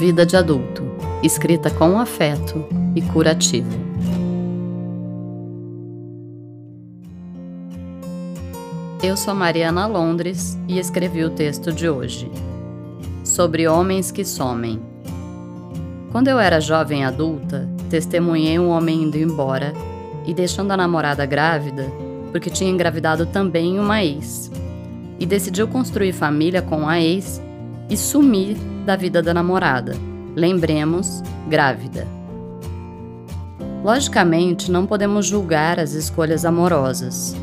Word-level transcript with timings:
Vida 0.00 0.24
de 0.24 0.34
adulto, 0.34 0.82
escrita 1.22 1.70
com 1.70 2.00
afeto 2.00 2.64
e 2.96 3.02
curativo. 3.02 3.68
Eu 9.02 9.14
sou 9.14 9.34
Mariana 9.34 9.86
Londres 9.86 10.58
e 10.66 10.78
escrevi 10.78 11.22
o 11.22 11.28
texto 11.28 11.70
de 11.70 11.86
hoje. 11.86 12.32
Sobre 13.22 13.68
homens 13.68 14.10
que 14.10 14.24
somem. 14.24 14.80
Quando 16.10 16.28
eu 16.28 16.38
era 16.38 16.62
jovem 16.62 17.04
adulta, 17.04 17.68
testemunhei 17.90 18.58
um 18.58 18.70
homem 18.70 19.02
indo 19.02 19.18
embora 19.18 19.74
e 20.26 20.32
deixando 20.32 20.70
a 20.70 20.78
namorada 20.78 21.26
grávida, 21.26 21.92
porque 22.32 22.48
tinha 22.48 22.70
engravidado 22.70 23.26
também 23.26 23.78
uma 23.78 24.02
ex. 24.02 24.50
E 25.18 25.26
decidiu 25.26 25.68
construir 25.68 26.14
família 26.14 26.62
com 26.62 26.88
a 26.88 26.98
ex 26.98 27.38
e 27.90 27.96
sumir 27.96 28.56
da 28.86 28.96
vida 28.96 29.20
da 29.20 29.34
namorada. 29.34 29.94
Lembremos, 30.36 31.22
grávida. 31.48 32.06
Logicamente, 33.82 34.70
não 34.70 34.86
podemos 34.86 35.26
julgar 35.26 35.80
as 35.80 35.92
escolhas 35.92 36.44
amorosas. 36.44 37.34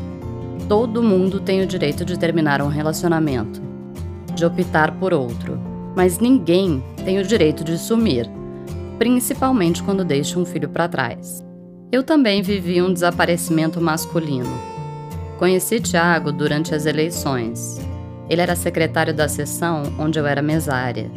Todo 0.68 1.02
mundo 1.02 1.40
tem 1.40 1.62
o 1.62 1.66
direito 1.66 2.04
de 2.04 2.18
terminar 2.18 2.62
um 2.62 2.68
relacionamento, 2.68 3.60
de 4.34 4.44
optar 4.44 4.92
por 4.92 5.12
outro, 5.12 5.60
mas 5.96 6.18
ninguém 6.18 6.82
tem 7.04 7.18
o 7.18 7.24
direito 7.24 7.64
de 7.64 7.76
sumir, 7.76 8.30
principalmente 8.98 9.82
quando 9.82 10.04
deixa 10.04 10.38
um 10.38 10.44
filho 10.44 10.68
para 10.68 10.88
trás. 10.88 11.44
Eu 11.90 12.02
também 12.02 12.42
vivi 12.42 12.80
um 12.80 12.92
desaparecimento 12.92 13.80
masculino. 13.80 14.52
Conheci 15.38 15.80
Tiago 15.80 16.30
durante 16.30 16.74
as 16.74 16.84
eleições. 16.84 17.80
Ele 18.28 18.42
era 18.42 18.54
secretário 18.54 19.14
da 19.14 19.28
sessão 19.28 19.82
onde 19.98 20.18
eu 20.18 20.26
era 20.26 20.42
mesária. 20.42 21.10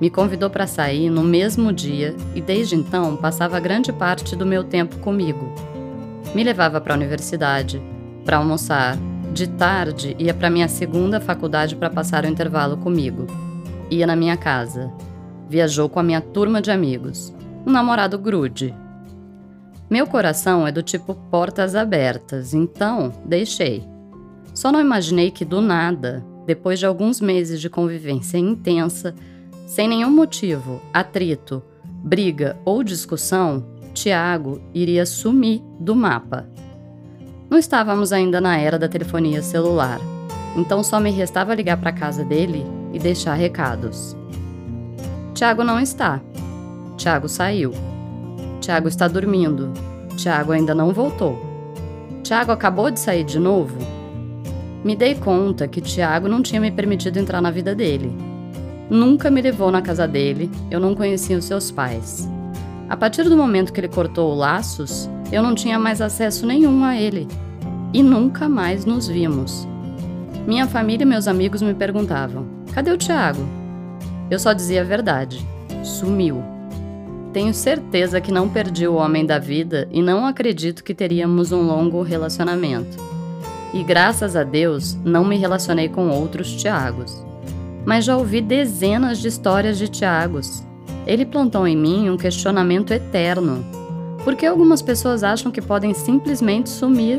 Me 0.00 0.10
convidou 0.10 0.48
para 0.48 0.66
sair 0.66 1.10
no 1.10 1.22
mesmo 1.22 1.72
dia 1.72 2.14
e 2.34 2.40
desde 2.40 2.76
então 2.76 3.16
passava 3.16 3.58
grande 3.58 3.92
parte 3.92 4.36
do 4.36 4.46
meu 4.46 4.62
tempo 4.62 4.98
comigo. 4.98 5.52
Me 6.34 6.44
levava 6.44 6.80
para 6.80 6.94
a 6.94 6.96
universidade, 6.96 7.82
para 8.24 8.36
almoçar, 8.36 8.96
de 9.32 9.46
tarde 9.46 10.16
ia 10.18 10.34
para 10.34 10.50
minha 10.50 10.68
segunda 10.68 11.20
faculdade 11.20 11.76
para 11.76 11.90
passar 11.90 12.24
o 12.24 12.28
intervalo 12.28 12.76
comigo. 12.76 13.26
Ia 13.90 14.06
na 14.06 14.16
minha 14.16 14.36
casa. 14.36 14.92
Viajou 15.48 15.88
com 15.88 15.98
a 15.98 16.02
minha 16.02 16.20
turma 16.20 16.60
de 16.60 16.70
amigos. 16.70 17.32
Um 17.66 17.70
namorado 17.70 18.18
grude. 18.18 18.74
Meu 19.88 20.06
coração 20.06 20.66
é 20.66 20.72
do 20.72 20.82
tipo 20.82 21.14
portas 21.30 21.74
abertas, 21.74 22.52
então 22.52 23.12
deixei. 23.24 23.82
Só 24.54 24.70
não 24.70 24.80
imaginei 24.80 25.30
que 25.30 25.44
do 25.44 25.60
nada, 25.60 26.24
depois 26.48 26.78
de 26.78 26.86
alguns 26.86 27.20
meses 27.20 27.60
de 27.60 27.68
convivência 27.68 28.38
intensa, 28.38 29.14
sem 29.66 29.86
nenhum 29.86 30.08
motivo, 30.08 30.80
atrito, 30.94 31.62
briga 31.84 32.56
ou 32.64 32.82
discussão, 32.82 33.66
Tiago 33.92 34.58
iria 34.72 35.04
sumir 35.04 35.60
do 35.78 35.94
mapa. 35.94 36.48
Não 37.50 37.58
estávamos 37.58 38.14
ainda 38.14 38.40
na 38.40 38.56
era 38.56 38.78
da 38.78 38.88
telefonia 38.88 39.42
celular, 39.42 40.00
então 40.56 40.82
só 40.82 40.98
me 40.98 41.10
restava 41.10 41.54
ligar 41.54 41.76
para 41.76 41.90
a 41.90 41.92
casa 41.92 42.24
dele 42.24 42.64
e 42.94 42.98
deixar 42.98 43.34
recados. 43.34 44.16
Tiago 45.34 45.62
não 45.62 45.78
está. 45.78 46.18
Tiago 46.96 47.28
saiu. 47.28 47.72
Tiago 48.62 48.88
está 48.88 49.06
dormindo. 49.06 49.70
Tiago 50.16 50.52
ainda 50.52 50.74
não 50.74 50.94
voltou. 50.94 51.38
Tiago 52.22 52.52
acabou 52.52 52.90
de 52.90 52.98
sair 52.98 53.24
de 53.24 53.38
novo? 53.38 53.97
Me 54.84 54.94
dei 54.94 55.14
conta 55.14 55.66
que 55.66 55.80
Tiago 55.80 56.28
não 56.28 56.42
tinha 56.42 56.60
me 56.60 56.70
permitido 56.70 57.18
entrar 57.18 57.40
na 57.40 57.50
vida 57.50 57.74
dele 57.74 58.10
nunca 58.90 59.30
me 59.30 59.40
levou 59.40 59.70
na 59.70 59.82
casa 59.82 60.06
dele, 60.08 60.50
eu 60.70 60.80
não 60.80 60.94
conhecia 60.94 61.36
os 61.36 61.44
seus 61.44 61.70
pais. 61.70 62.28
A 62.88 62.96
partir 62.96 63.24
do 63.24 63.36
momento 63.36 63.72
que 63.72 63.80
ele 63.80 63.88
cortou 63.88 64.34
laços, 64.34 65.08
eu 65.30 65.42
não 65.42 65.54
tinha 65.54 65.78
mais 65.78 66.00
acesso 66.00 66.46
nenhum 66.46 66.82
a 66.82 66.96
ele. 66.96 67.28
E 67.92 68.02
nunca 68.02 68.48
mais 68.48 68.84
nos 68.84 69.08
vimos. 69.08 69.66
Minha 70.46 70.66
família 70.66 71.04
e 71.04 71.06
meus 71.06 71.28
amigos 71.28 71.60
me 71.60 71.74
perguntavam: 71.74 72.46
cadê 72.72 72.90
o 72.90 72.96
Tiago? 72.96 73.46
Eu 74.30 74.38
só 74.38 74.52
dizia 74.52 74.80
a 74.80 74.84
verdade: 74.84 75.46
sumiu. 75.82 76.42
Tenho 77.32 77.52
certeza 77.52 78.20
que 78.22 78.32
não 78.32 78.48
perdi 78.48 78.88
o 78.88 78.94
homem 78.94 79.24
da 79.24 79.38
vida 79.38 79.86
e 79.90 80.02
não 80.02 80.26
acredito 80.26 80.82
que 80.82 80.94
teríamos 80.94 81.52
um 81.52 81.62
longo 81.62 82.02
relacionamento. 82.02 83.17
E 83.72 83.82
graças 83.82 84.34
a 84.34 84.44
Deus 84.44 84.94
não 85.04 85.24
me 85.24 85.36
relacionei 85.36 85.88
com 85.88 86.08
outros 86.08 86.54
Tiagos 86.54 87.28
mas 87.88 88.04
já 88.04 88.18
ouvi 88.18 88.42
dezenas 88.42 89.18
de 89.18 89.28
histórias 89.28 89.78
de 89.78 89.88
Tiagos. 89.88 90.62
Ele 91.06 91.24
plantou 91.24 91.66
em 91.66 91.74
mim 91.74 92.10
um 92.10 92.18
questionamento 92.18 92.92
eterno. 92.92 93.64
Por 94.22 94.36
que 94.36 94.44
algumas 94.44 94.82
pessoas 94.82 95.24
acham 95.24 95.50
que 95.50 95.62
podem 95.62 95.94
simplesmente 95.94 96.68
sumir? 96.68 97.18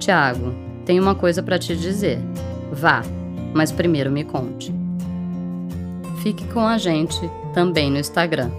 Tiago, 0.00 0.52
tenho 0.84 1.00
uma 1.00 1.14
coisa 1.14 1.44
para 1.44 1.60
te 1.60 1.76
dizer. 1.76 2.18
Vá, 2.72 3.02
mas 3.54 3.70
primeiro 3.70 4.10
me 4.10 4.24
conte. 4.24 4.74
Fique 6.24 6.44
com 6.48 6.66
a 6.66 6.76
gente 6.76 7.30
também 7.54 7.88
no 7.88 7.98
Instagram. 7.98 8.50